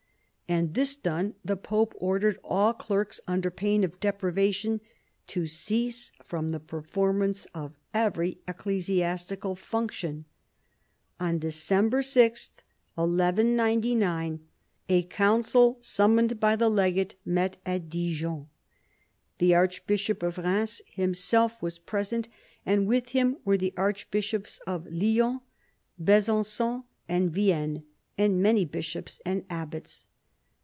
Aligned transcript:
And 0.49 0.73
this 0.73 0.97
done, 0.97 1.35
the 1.45 1.55
pope 1.55 1.93
ordered 1.97 2.37
all 2.43 2.73
clerks, 2.73 3.21
under 3.25 3.49
pain 3.49 3.85
of 3.85 4.01
deprivation, 4.01 4.81
to 5.27 5.47
cease 5.47 6.11
from 6.21 6.49
the 6.49 6.59
performance 6.59 7.45
of 7.55 7.71
every 7.93 8.37
ecclesiastical 8.49 9.55
function. 9.55 10.25
On 11.21 11.39
December 11.39 12.01
6„ 12.01 12.51
1199, 12.95 14.45
a 14.89 15.03
council 15.03 15.77
summoned 15.79 16.37
by 16.37 16.57
the 16.57 16.67
legate 16.67 17.15
met 17.23 17.55
at 17.65 17.87
Dijon. 17.87 18.49
The 19.37 19.55
archbishop 19.55 20.21
of 20.21 20.35
Eheims 20.35 20.81
himself 20.85 21.61
was 21.61 21.79
present, 21.79 22.27
and 22.65 22.87
with 22.87 23.09
him 23.15 23.37
were 23.45 23.57
the 23.57 23.73
archbishops 23.77 24.59
of 24.67 24.85
Lyons, 24.91 25.39
Besanc/m, 26.03 26.83
and 27.07 27.31
Vienne, 27.31 27.83
and 28.17 28.43
many 28.43 28.65
bishops 28.65 29.21
and 29.25 29.45
abbats. 29.49 30.07